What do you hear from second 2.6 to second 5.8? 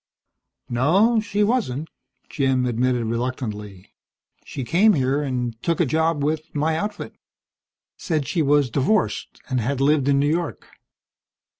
admitted reluctantly. "She came here and took